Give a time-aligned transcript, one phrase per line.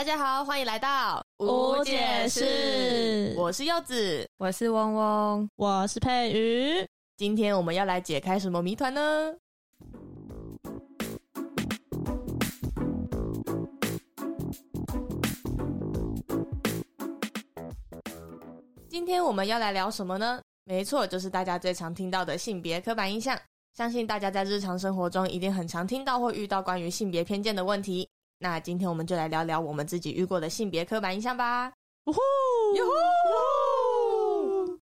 [0.00, 6.88] 大家好，欢迎来到无解释我是柚子，我是嗡嗡，我是佩瑜。
[7.18, 9.34] 今天我们要来解开什么谜团呢？
[18.88, 20.40] 今天我们要来聊什么呢？
[20.64, 23.38] 没错，就是大家最常听到的性别刻板印象。
[23.74, 28.08] 相信大家在日常生活中一定很常听到或遇到关于性别偏见的问题。
[28.42, 31.70] 那今天我们就来聊聊我们自己遇过的性别刻板印象吧。
[32.06, 32.18] 呜呼，
[32.74, 34.78] 哟呼！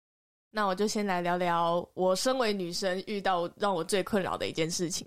[0.52, 5.04] 那我就先来聊聊我身为女生遇到让我最困扰的一件事情，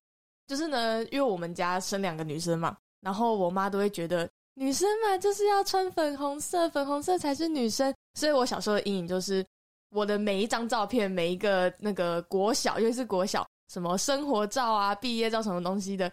[0.48, 9.46] 就是呢，因为我们家生两个女生嘛，然后我妈都会觉得女生嘛就是要穿粉红色，粉红色才是女生，所以我小时候的阴影就是
[9.92, 16.12] 我的每一张照片，每一个那个国小，因为是国小，什么生活照啊、毕业照什么东西的。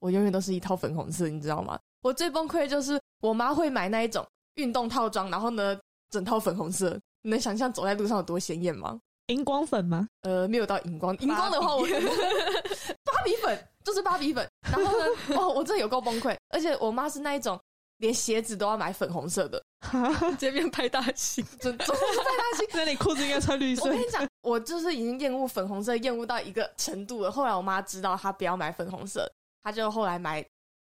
[0.00, 1.78] 我永远都是一套粉红色，你知道吗？
[2.02, 5.78] 我最崩溃的就是我妈会买那一种运动套装，然后呢，
[6.10, 6.98] 整套粉红色。
[7.22, 8.98] 你能想象走在路上有多显眼吗？
[9.26, 10.08] 荧光粉吗？
[10.22, 11.82] 呃，没有到荧光，荧光的话，我
[13.04, 14.48] 芭比粉就是芭比粉。
[14.62, 15.04] 然后呢，
[15.36, 16.34] 哦，我真的有够崩溃。
[16.48, 17.60] 而且我妈是那一种
[17.98, 19.62] 连鞋子都要买粉红色的，
[20.38, 22.68] 这边拍大星，真真的是拍大星。
[22.72, 23.82] 那你裤子应该穿绿色。
[23.84, 27.30] 我跟你讲，我就是已经厌恶粉红色，厌恶到一个程度了。
[27.30, 29.30] 后来我妈知道她不要买粉红色。
[29.62, 30.44] 他就后来买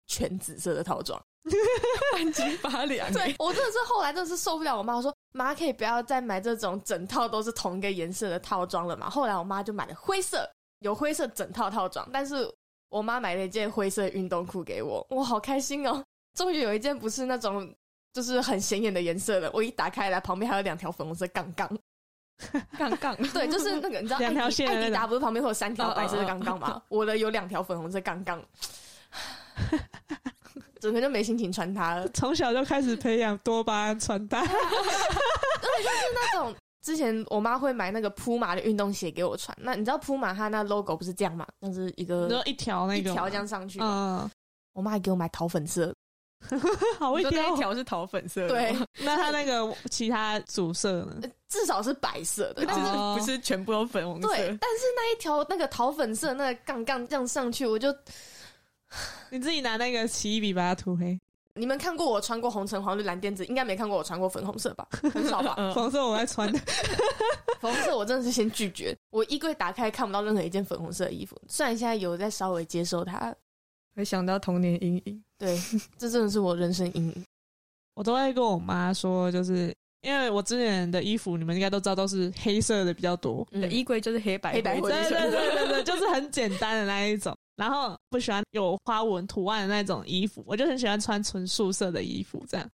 [0.06, 1.20] 全紫色的套装，
[2.12, 3.12] 半斤八两。
[3.12, 12.08] 对我真的是后来真的是受不了，我妈说：“妈可以不要再买这种整套都是同一个颜色的套装了嘛？”后来我妈就买了灰色，有灰色整套套装。
[12.12, 12.48] 但是
[12.88, 16.04] 我妈买了一件灰色运动裤给我，我好开心哦！
[16.34, 17.72] 终于有一件不是那种
[18.12, 19.50] 就是很显眼的颜色了。
[19.52, 21.68] 我一打开来，旁边还有两条粉红色杠杠。
[22.78, 26.80] 杠杠， 对，就是那个，你知道， 两条线艾迪达不是旁边会有三条白色的杠杠吗？
[26.88, 28.42] 我的有两条粉红色杠杠，
[30.80, 32.08] 整个就没心情穿它了。
[32.08, 39.56] 从小就开始培养多巴胺穿搭，而且就是那种之前我妈会买那个铺马的运动鞋给我穿。
[39.60, 41.46] 那你知道铺马它那 logo 不是这样嘛？
[41.58, 43.78] 那是一个一条那个一条这样上去。
[43.82, 44.28] 嗯，
[44.72, 45.94] 我妈还给我买桃粉色。
[46.98, 48.48] 好一条，一条是桃粉色。
[48.48, 51.20] 对，那它那个其他主色呢？
[51.50, 54.28] 至少是白色的，但是不是全部都粉红色。
[54.28, 57.94] 对，但是那一条那个桃粉色那个杠杠这样上去，我就
[59.28, 61.20] 你自己拿那个奇异笔把它涂黑。
[61.54, 64.86] 你们看过我穿过红橙黄绿蓝靛紫，应该没看过我穿过粉红色吧？
[65.12, 65.56] 很少吧？
[65.56, 66.58] 粉红色我爱穿的，
[67.60, 68.96] 粉 红色我真的是先拒绝。
[69.10, 73.34] 我衣柜打开看不到任何一件粉红色的衣服，虽然现在有在稍微接受它。
[73.96, 75.60] 会想到童年阴影，对，
[75.98, 77.24] 这真的是我人生阴影。
[77.94, 83.46] 我都会跟我妈说，就是因为我之前的衣服，你们应该都知道，都是黑色的比较多。
[83.70, 87.36] 衣柜就是黑白黑白，对对对对对， 就是很简单的那一种。
[87.56, 92.42] 然后不喜欢有花纹图案的那种衣服，我就很喜欢穿纯素色的衣服。
[92.48, 92.66] 这样，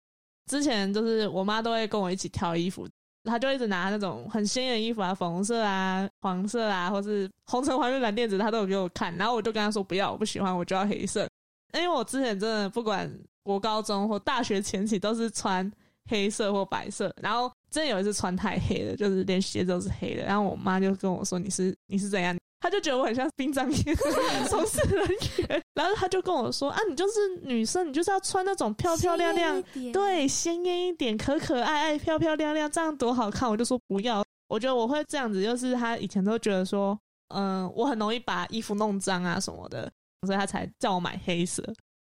[0.50, 2.86] 之前就是我妈都会跟我一起挑衣服。
[3.24, 9.16] 她就一直拿那种很鲜艳的衣服啊，粉红色啊、黄色啊，或是红橙黄绿蓝靛紫，她都有给我看。
[9.16, 11.26] 然后我就跟她说不要，我不喜欢，我就要黑色。
[11.72, 13.10] 因为我之前真的不管
[13.42, 15.72] 国高中或大学前期都是穿
[16.10, 20.22] 黑色或白色，然后真有一次穿太黑了，就是连鞋子都是黑的。
[20.22, 23.94] 然后我妈就跟我说：“你是你是怎样？”她就觉得我很像殡葬业
[24.48, 25.06] 从事人
[25.48, 36.98] 员，然后她就跟我说：“啊，你就是女生，你就是要穿那种漂漂亮亮，对，鲜艳一点，可可爱爱，漂漂亮亮，这样多好看。”我就说不要，我觉得我会这样子，就是她以前都觉得说，
[37.34, 39.90] 嗯，我很容易把衣服弄脏啊什么的，
[40.26, 41.62] 所以他才叫我买黑色。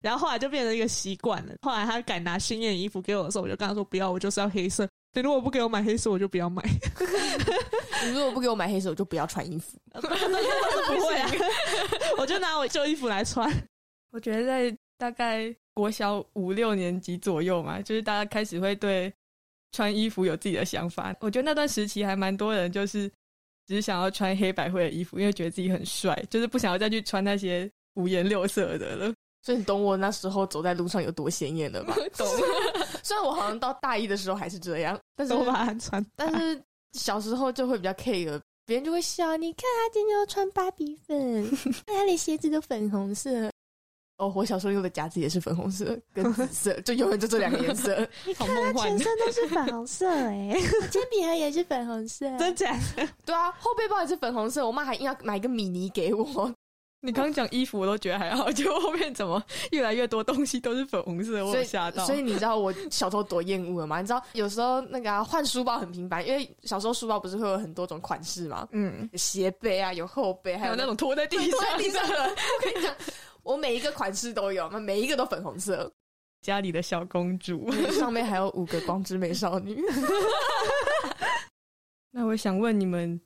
[0.00, 1.55] 然后后来就变成一个习惯了。
[1.62, 4.88] 后来他敢拿鲜艳衣服给我的时候，我就跟他说不要，我就是要黑色。
[5.12, 6.62] 你如果不给我买黑色，我就不要买。
[8.06, 9.77] 你如果不给我买黑色，我就不要穿衣服。
[9.93, 11.31] 不会啊，
[12.16, 13.50] 我就拿我旧衣服来穿。
[14.12, 19.12] 我觉得在大概国小五六年级左右嘛，就是大家开始会对
[19.72, 21.15] 穿衣服有自己的想法。
[21.21, 23.09] 我觉得那段时期还蛮多人就是
[23.66, 29.12] 只是想要穿黑白灰的衣服，因为觉得自己很帅，就是不想要再去穿那些五颜六色的了。
[29.43, 31.95] 所以你懂我那时候走在路上有多显眼了吧？
[32.16, 32.27] 懂。
[33.03, 36.04] 虽然我好像到大一的时候还是这样，但是我把它穿。
[36.15, 39.37] 但是小时候就会比较 care，别人就会笑。
[39.37, 41.51] 你看他今天要穿芭比粉，
[41.87, 43.51] 他连鞋子都粉红色。
[44.19, 48.07] 哦，我小时候用的夹子也是粉红色跟紫色， 就永远就这两个颜色。
[48.27, 50.53] 你看他全身都是粉红色，哎，
[50.91, 52.78] 铅笔盒也是粉红色，真假？
[53.25, 54.66] 对啊，后背包也是粉红色。
[54.66, 56.54] 我妈还硬要买一个米妮给我。
[57.03, 59.43] 你刚讲衣服，我都觉得还好， 结果后面怎么
[59.73, 62.05] 越来越多东西都是粉红色，我吓到。
[62.05, 64.01] 所以你知道我小时候多厌恶了吗？
[64.01, 68.69] 你知道有时候那个换书包很频繁，因为小时候书包不是会有很多种款式吗？
[68.73, 72.25] 嗯，斜背啊，有后背，还有那种拖在地上 地上 的。
[72.25, 72.95] 我跟你讲，
[73.43, 75.91] 我每一个款式都有，那每一个都粉红色。
[76.43, 77.71] 家里的小公主。
[77.93, 79.83] 上面还有五个光之美少女。
[82.11, 83.19] 那我想问你们，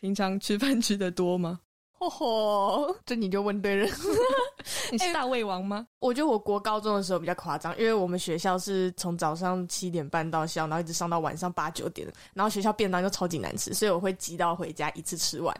[0.00, 1.60] 平常吃饭吃的多吗？
[2.08, 3.90] 嚯嚯，这你就问对人。
[4.90, 5.86] 你是大胃王吗？
[5.98, 15.54] 我觉得我国高中的时候比较夸张，因为我们学校是从早上七点半到校，然后一直上到晚上八九点，然后学校便当又超级难吃，所以我会急到回家一次吃完。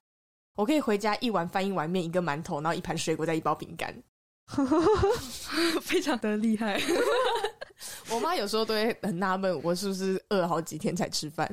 [0.57, 3.95] 我可以回家一碗饭、一碗面、一个馒头，然后一盘水果、再一包饼干，
[5.83, 6.81] 非常的厉害。
[8.11, 11.47] 我妈有时候都会很纳闷，我是不是饿好几天才吃饭。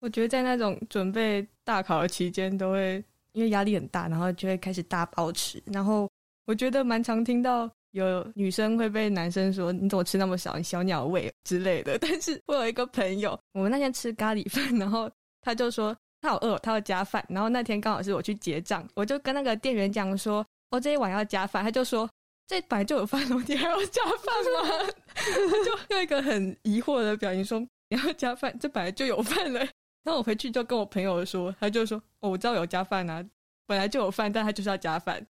[0.00, 3.02] 我觉得在那种准备大考的期间，都会
[3.34, 5.62] 因为压力很大，然后就会开始大包吃。
[5.66, 6.10] 然后
[6.46, 10.56] 我觉得蛮常听到有女生会被男生说：“你怎么吃那么少？
[10.56, 15.10] 你小鸟胃之类的。”但是我有一个朋友，我们那天吃咖喱饭，然后
[15.42, 17.24] 他就说他好饿，他要加饭。
[17.28, 22.08] 然后那天刚好是我去结账，我就跟那个店员讲说：“我这一碗要加饭。”他就说
[22.48, 25.24] ：“这本来就有饭了，你还要加饭吗？”他
[25.64, 27.60] 就用一个很疑惑的表情说
[27.90, 28.56] ：“你要加饭？
[28.58, 29.66] 这本来就有饭了。”
[30.04, 33.24] 然后我回去就跟我朋友说，他就说：“哦，我知道有加饭啊，
[33.66, 35.26] 本来就有饭，但他就是要加饭。”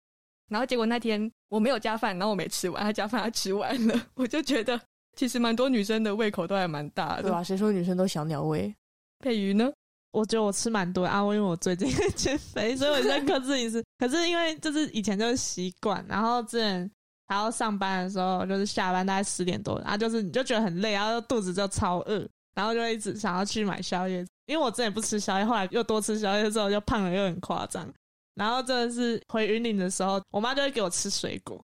[0.50, 4.80] 然后结果那天我没有加饭，然后我没吃完，他加饭他吃完了， 我就觉得
[5.16, 7.44] 其实蛮多女生的胃口都还蛮大的，对吧？
[7.44, 8.74] 谁说女生都小鸟胃？
[9.20, 9.72] 佩瑜呢？
[10.12, 13.82] 我觉得我吃蛮多啊，因为我最近 减肥，所以我在克制饮食。
[13.98, 16.90] 可是因为就是以前就是习惯，然后之前
[17.28, 24.26] 还要上班的时候，就是下班大概十点多，然后就是你就觉得很累，然后肚子就超饿，然后就一直想要去买宵夜。
[24.52, 27.90] 因为我之前不吃宵夜，后来又多吃宵夜之后，就胖了又很夸张。
[28.36, 31.64] 然后真的是回云岭的时候，我妈就会给我吃水果。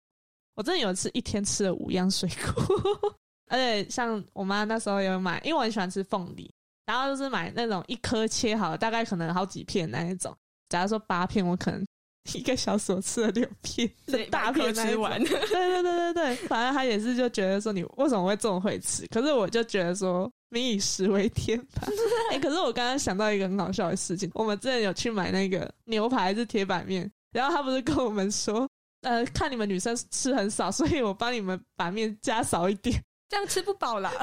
[0.55, 3.15] 我真的有一次一天吃了五样水果，
[3.47, 6.53] 而且像我妈那时候有买，因为我很喜欢吃凤梨，
[6.85, 10.35] 然后就是买那种一颗切好，大概可能好几片那一种。
[10.67, 11.85] 假如说八片，我可能
[12.33, 13.89] 一个小时我吃了六片，
[14.31, 15.19] 大片吃完。
[15.23, 19.05] 对对对对对，反正他也是就觉得说你为什么会这么会吃？
[19.07, 20.31] 可是我就觉得说。
[20.49, 21.81] 民以食为天吧。
[22.29, 28.69] 哎，可是我刚刚想到一个很好笑的事情，我们之前有去买那个牛排还是铁板面，然后他不是跟我们说，
[29.01, 34.13] 呃，看你们女生吃很少，所以我帮你们把面加少一点，这样吃不饱啦。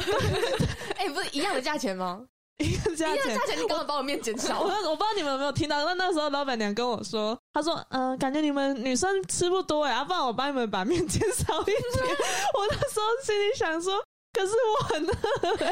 [0.98, 2.24] 哎，不是一样的价钱吗？
[2.60, 4.60] 一样价钱，价钱，你刚刚把我面减少。
[4.60, 11.76] 我我不知道你们有没有听到，那那时候老板娘跟我说，她说，嗯，感觉你们女生吃不多哎，要不然我帮你们把面减少一点。
[12.54, 14.00] 我那时候心里想说。
[14.32, 15.12] 可是我很饿，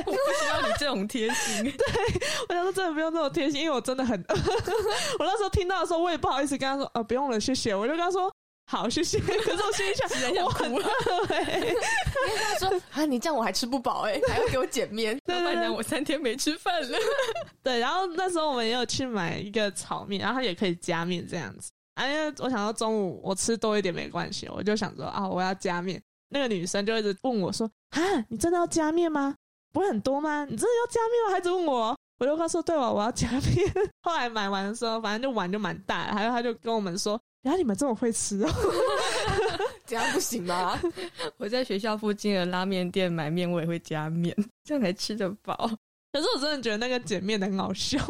[0.04, 1.62] 我不需要你这种贴心。
[1.78, 1.86] 对
[2.48, 4.34] 我想说真的不用这么贴心，因为我真的很饿。
[5.20, 7.72] 我那时候听到的时候，我也不好意思跟他说，呃，不用了，谢谢。
[7.72, 8.28] 我就跟他说，
[8.70, 9.18] 好，谢谢。
[9.24, 10.82] 可是我心里想，我很饿。
[12.36, 15.18] 他说啊，你这样我还吃不饱哎，还要给我减面。
[15.24, 16.98] 对对对，我三天没吃饭了。
[17.62, 21.70] 对，然后那时候我们也有去买一个炒面，然后它也可以加面这样子。
[21.94, 26.00] 啊，因为我想到中午我吃多一点没关系，我就想说啊，我要加面。
[26.28, 27.66] 那个女生就一直问我说
[27.96, 29.34] ：“啊，你真的要加面吗？
[29.72, 30.44] 不会很多吗？
[30.44, 33.72] 你真的要加面吗？”还直问我，我就跟他说：“对吧，我要加面。”
[34.04, 38.50] 后来买完的时候，反正就碗就蛮大，还有他就跟我们说：“然后你们这么会吃哦
[39.86, 40.78] 这样不行吗？”
[41.38, 45.70] 我在学校附近的拉面店买面，我也会加面，这样才吃得饱。
[46.10, 48.02] 可是我真的觉得那个减面的很好笑，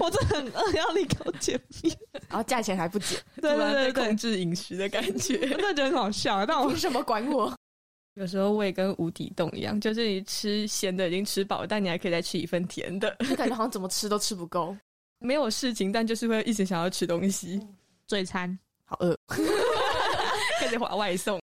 [0.00, 1.96] 我真的很饿，要立刻减面，
[2.28, 6.44] 然后价钱还不减，对对对，控制饮食的感觉，真的觉得很好笑。
[6.46, 7.54] 但我凭什么管我？
[8.14, 14.76] 有时候胃跟无底洞一样，就是你吃咸的已经吃饱，但你还可以再吃一份甜的，就感觉好像怎么吃都吃不够。
[15.18, 17.60] 没有事情，但就是会一直想要吃东西。
[18.06, 18.58] 嘴馋，
[18.92, 19.16] 好饿，
[20.60, 21.40] 开始划外送。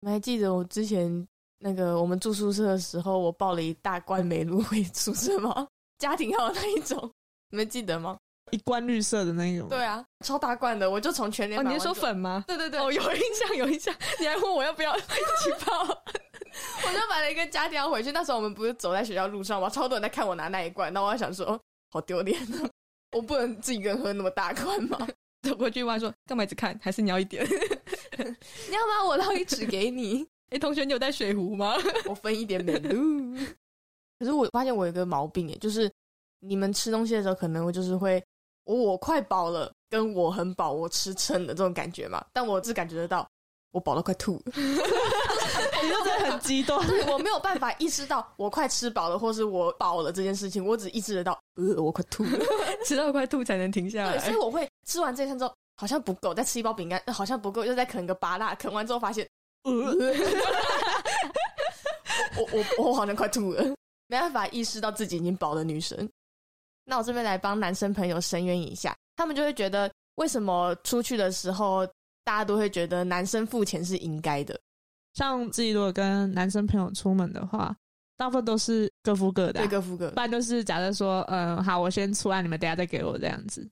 [0.00, 1.26] 你还记得我之前
[1.58, 5.66] 那个我们住宿舍的时候，我抱了一大罐美露回宿舍吗？
[5.98, 7.10] 家庭号那一种，
[7.50, 8.16] 你们记得吗？
[8.52, 11.68] 一罐绿色的那种，对啊，超大罐的，我就从全联。
[11.68, 12.44] 你是说粉吗？
[12.46, 13.92] 对对对，哦，有印象有印象。
[14.20, 15.72] 你还问我要不要一起泡？
[16.86, 18.12] 我就买了一个家庭回去。
[18.12, 19.68] 那时候我们不是走在学校路上吗？
[19.68, 21.60] 超多人在看我拿那一罐，那我还想说，
[21.90, 22.70] 好丢脸啊！
[23.16, 24.98] 我不能自己一个人喝那么大罐吗？
[25.44, 26.76] 走过去问说，干嘛一直看？
[26.82, 27.44] 还是你要一点？
[28.18, 29.04] 你要吗？
[29.06, 30.26] 我捞一纸给你。
[30.50, 31.74] 哎，同学，你有带水壶吗？
[32.06, 33.36] 我分一点美露。
[34.18, 35.90] 可是我发现我有个毛病，哎，就是
[36.40, 38.22] 你们吃东西的时候，可能就是会。
[38.66, 43.28] 我快饱了，跟我很饱，我吃撑的这种感觉嘛，但我只感觉得到
[43.72, 46.82] 我饱到快吐， 你就真的很激动。
[47.12, 52.38] 我没有办法意识到我快吃饱了，或是我饱了这件事情，我只意识得到，呃，我快吐，了，
[52.86, 54.18] 吃到快吐才能停下来。
[54.18, 59.28] 所以我会吃完这餐之后，好像不够，再吃一包饼干，好像不够，又再啃个芭辣，啃完之后发现，
[59.64, 59.72] 呃，
[62.36, 63.62] 我我我好像快吐了，
[64.08, 66.08] 没办法意识到自己已经饱的女生。
[66.84, 71.86] 那我这边来帮男生朋友申冤一下，他们就会觉得为什么出去的时候
[72.24, 74.58] 大家都会觉得男生付钱是应该的？
[75.14, 77.74] 像自己如果跟男生朋友出门的话，
[78.16, 80.20] 大部分都是各付各的、对，啊，各付各不。
[80.20, 83.66] 然就是假设说，嗯，好，我先出来，你们等下再给我这样子。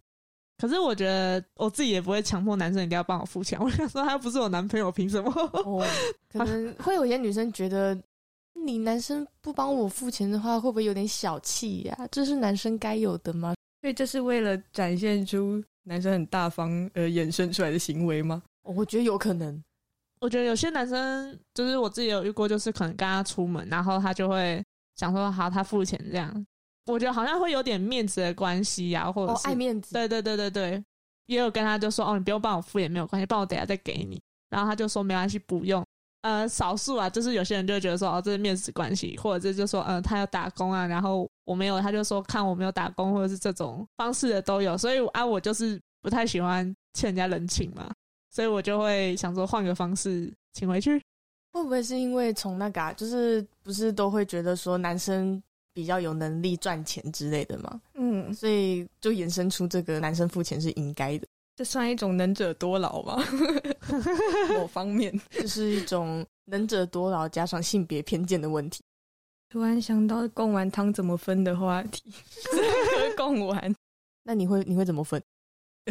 [0.63, 3.59] 可是我觉得我自己也不会强迫男生一定要帮我付钱。
[3.61, 5.29] 我想说，他又不是我男朋友，凭什么？
[5.65, 5.85] 哦，
[6.31, 8.01] 可能 会有些女生觉得，
[8.55, 13.57] 你男生不帮我付钱的话，会不会有点小气呀、这是男生该有的吗？
[13.81, 18.41] 所以这是为了展现出男生很大方而衍生出来的行为吗？
[18.63, 19.61] 哦我觉得有可能。
[20.21, 24.65] 我觉得有些男生，就是我自己有遇过，就是可能跟他出门，然后他就会
[24.95, 26.47] 想说，好，他付钱这样。
[26.87, 29.93] 我觉得好像会有点面子的关系呀、或者哦，是、爱面子。
[29.93, 30.85] 对对对对对，
[31.27, 34.21] 也有跟他就说，哦，你不用帮我付也没有关系，帮我等下再给你。
[34.51, 35.85] 然后他就说没关系，不用。
[36.23, 44.79] 呃，少数啊，就是有些人就会觉得说，哦，这是面子关系，或者是就说，嗯、他要打工啊，然后我没有，他就说看我没有打工，或者是这种方式的都有。
[44.79, 47.91] 所以啊，我就是不太喜欢欠人家人情嘛，
[48.31, 51.03] 所以我就会想说换个方式请回去。
[51.53, 55.43] 会不会是因为从那个、啊，就是不是都会觉得说男生
[55.75, 61.27] 比较有能力赚钱之类的嘛，嗯，所以就衍生出这个男生付钱是应该的，
[61.57, 63.23] 这算一种能者多劳吗？
[64.55, 68.83] 某方面，这是一种能者多劳加上性别偏见的问题。
[69.49, 72.03] 突然想到贡丸汤怎么分的话题，
[72.45, 73.75] 喝 贡丸，
[74.23, 75.23] 那你会你会怎么分？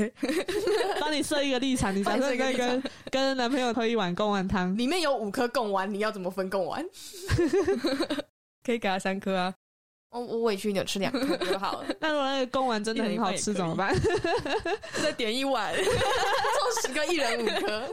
[1.01, 6.83] 帮你设一个立场，你假设在跟跟男朋友喝一碗贡丸汤，里面有五颗贡丸，你要怎么分贡丸？
[8.63, 9.53] 可以给他三颗啊。
[10.11, 13.95] 哦，我委屈你有吃两颗就好了， 那如果那个公丸真的很好吃怎么办？
[15.01, 17.89] 再点一碗， 凑十个一人五颗。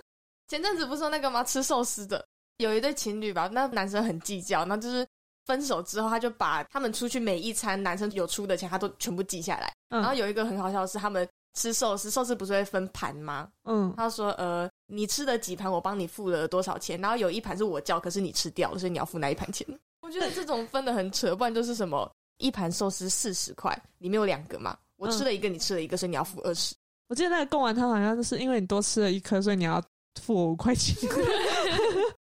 [0.48, 1.44] 前阵子不是说那个吗？
[1.44, 2.25] 吃寿司的
[2.56, 5.06] 有一对情侣吧，那男生很计较，那就是
[5.46, 9.72] 分手之后，他就把他们出去每一餐男生有出的钱，他都全部记下来。
[9.90, 13.48] 嗯然后有一个很好笑的是，他们吃寿司，寿司不是会分盘吗？
[13.64, 17.00] 嗯，他说：“呃，你吃了几盘，我帮你付了多少钱。
[17.00, 19.66] 然后有一盘是我叫，可是你吃掉了，所以你要付那一盘钱。”
[20.00, 26.75] 我觉得这种分的很扯，不然就是什么一盘寿司四十块，里面有两个嘛，我吃了一个，你吃了一个，所以你要付二十。
[27.09, 29.83] 我记得那个贡丸汤好像就是因为你多吃了一颗，所以你要
[30.21, 30.95] 付我五块钱。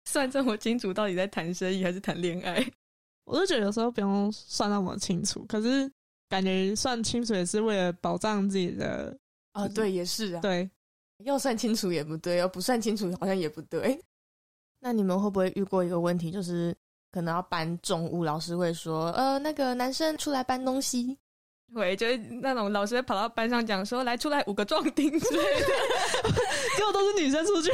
[0.06, 2.66] 算这么清楚，到底在谈生意还是谈恋爱？
[3.26, 5.92] 我就觉得有时候不用算那么清楚，可是
[6.30, 9.18] 感觉算清楚也是为了保障自己的
[9.54, 10.70] 啊，对，也是啊，对。
[11.24, 13.98] 要算清楚也不对，要不算清楚好像也不对。
[14.82, 16.76] 那你们会不会遇过一个问题，就是
[17.16, 21.18] 可能要搬重物，老师会说，呃，那个男生出来搬东西，
[21.74, 25.68] 会就是那种老师会跑到班上讲说，来出来五个壮丁 之类的。
[26.76, 27.72] 结果都是女生出去，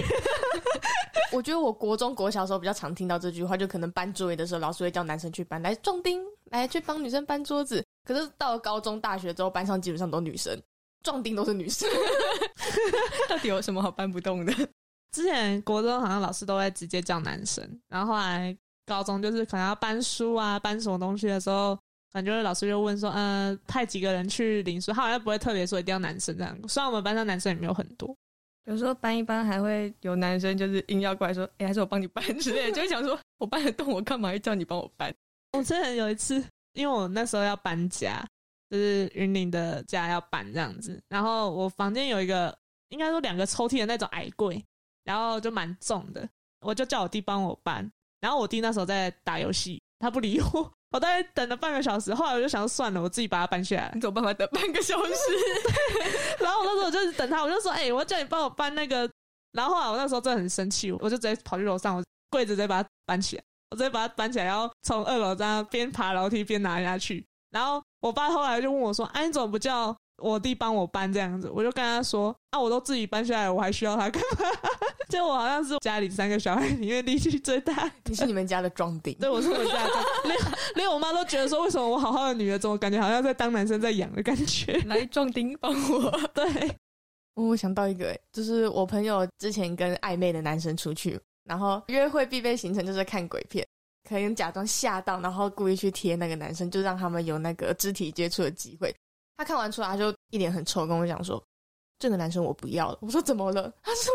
[1.31, 7.83] 我觉得我国中、国小的时候比较常听到这句话，就可能搬桌椅的时候，老师会叫男生去搬，来壮丁，来去帮女生搬桌子。
[8.05, 10.55] 可是到了高中、大学之后，班上基本上都女生，
[11.01, 11.89] 壮丁都是女生。
[13.27, 14.53] 到底有什么好搬不动的？
[15.11, 18.55] 之前国中好像老师都会直接叫男生，然后后来
[18.91, 21.79] 高中就是可能要搬书啊、搬什么东西的时候，
[22.11, 26.53] 感觉老师就问说，呃，派几个人去领书，他好像不会特别说一定要男生这样。
[26.67, 28.13] 虽然我们班上男生也没有很多，
[28.65, 35.13] 有时候搬一搬还会有男生就是硬要过来说，哎、还是我帮你搬之类的，就会想说我搬得动，我干嘛要叫你帮我搬？
[35.53, 36.43] 我之前有一次，
[36.73, 38.21] 因为我那时候要搬家，
[38.69, 42.57] 就是云林的家要搬这样子，然后我房间有一个
[42.89, 44.61] 应该说两个抽屉的那种矮柜，
[45.05, 46.27] 然后就蛮重的，
[46.59, 47.89] 我就叫我弟帮我搬，
[48.21, 55.13] 然后我弟那时候在打游戏，他不理我， 我大概等了半个小时，后来我就想说算了，我自己把它搬下来你，怎么办法等半个小时？
[56.39, 59.09] 然后我那时候我就是等他，我就说，哎、我要叫你帮我搬那个。
[59.53, 67.25] 然后后来我那时候真的很生气，我就直接跑去楼上，我柜子直接把它搬起来，我直接把它搬起来，然后从二楼这样边爬楼梯边拿下去。
[67.49, 71.49] 然后我爸后来就问我说，哎、你怎么不叫我弟帮我搬这样子？
[71.53, 74.49] 我就跟他说，啊，我都自己搬下来，我还需要他干嘛？
[75.11, 77.91] 就我好像是家里三个小孩里面力气最大。
[78.05, 80.37] 你是你们家的壮丁，对，我是我家的， 连
[80.75, 84.71] 连我妈都觉得说，为什么我好好的女儿，怎么感觉好像在当男生在养的感觉？
[84.85, 86.11] 来壮丁帮我。
[86.33, 86.45] 对，
[87.35, 93.67] 哦我想到一个、欸，就是我朋友之前跟暧昧的男生出去，然后约会必备行程就是看鬼片，
[94.07, 98.95] 可能假装吓到，然后故意去贴那个男生，就让他们有那个肢体接触的机会。
[99.37, 101.41] 他看完出来，他就一脸很臭，跟我讲说
[101.97, 104.13] ：“这个男生我不要了。”我说：“怎么了？”他说：“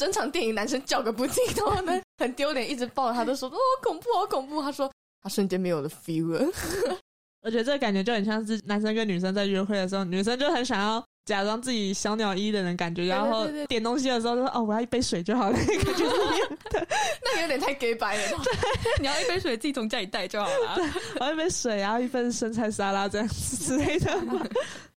[0.00, 4.90] 整场电影男生叫个不停，然后呢很丢脸，一直抱着他，都说：‘哦，恐怖，好恐怖。’他说
[5.22, 6.50] 他瞬间没有了 feel 了。
[7.44, 16.86] 我觉得这个感觉就很像是男生跟女生在约会的时候，女生就很想要假装自己小鸟依人的感觉，然后对对对点东西的时候就说：“哦，我要一杯水就好了。”感觉是一样的，
[17.22, 18.38] 那个有点太 gay 白了。
[19.00, 20.78] 你要一杯水自己从家里带就好了。
[21.20, 24.18] 我要一杯水，然后一份生菜沙拉这样子之类的，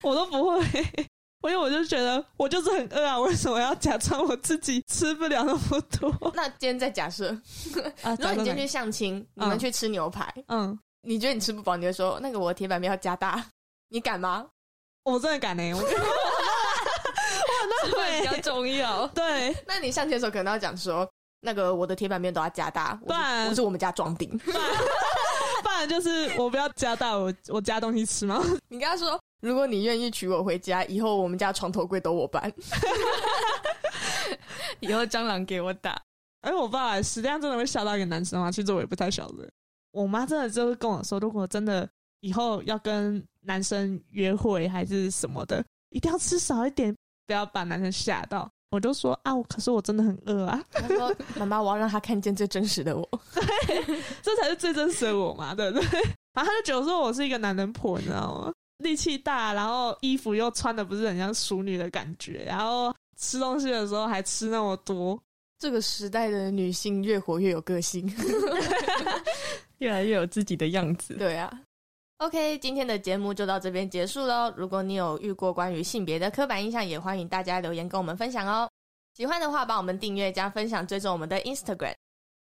[0.02, 0.64] 我都不会。
[1.50, 7.30] 因为我就觉得我就是很饿啊，为什么要假装我自己吃不了那么多 那今天再假设，
[8.02, 8.14] 啊？
[8.20, 13.44] 如果你今天去相亲，你们去吃牛排，嗯，你觉得你吃不饱，你就说那个我的铁板面要加大，
[13.90, 14.46] 你敢吗？
[15.04, 16.04] 我真的敢呢、我觉得
[17.84, 19.04] 吃饭比较重要。
[19.08, 21.08] 对，那你相亲的时候可能要讲说，
[21.40, 24.30] 那个我的铁板面都要加大，我不然是我是我们家装订。
[25.86, 28.42] 就是我不要加大我我加东西吃吗？
[28.68, 32.52] 你跟他说，如果你愿意娶我回家，以后我们家床头柜都我搬。
[34.80, 36.00] 以后蟑螂给我打，
[36.40, 38.50] 哎，我爸实际上真的会吓到一个男生吗？
[38.50, 39.48] 其实我也不太晓得。
[39.92, 41.88] 我妈真的就是跟我说，如果真的
[42.20, 46.94] 以后要跟男生约会还是什么的，一定要吃少一点，
[47.26, 48.50] 不要把男生吓到。
[48.72, 53.06] 我就说啊，我可是我真的很饿啊，他说：“妈妈，我要让他看见最真实的我。
[54.22, 56.00] 这才是最真实的我嘛，对不对？
[56.32, 58.52] 然后他就觉得说我是一个男人婆，你知道吗？
[58.78, 65.22] 力气大，然后衣服又穿的不是很像淑女的感觉，然后吃东西的时候还吃那么多，”
[65.60, 68.10] 这个时代的女性越活越有个性。
[69.78, 71.14] 越来越有自己的样子。
[71.14, 71.52] 对啊。
[72.22, 74.54] OK，今天的节目就到这边结束喽。
[74.56, 78.70] 如果你有遇过关于性别的刻板印象，也欢迎大家留言跟我们分享哦。
[79.12, 81.94] 喜欢的话，帮我们订阅、加分享、追踪我们的 Instagram。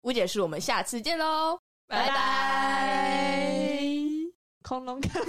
[0.01, 1.57] 吴姐是我们下次见喽，
[1.87, 3.69] 拜拜。
[4.63, 5.23] 恐龙看。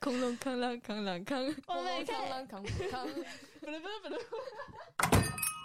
[0.00, 1.44] 空龙康啷康啷康。
[1.66, 2.62] 我们看康
[2.92, 3.08] 康。
[3.58, 4.18] 不对不对不对。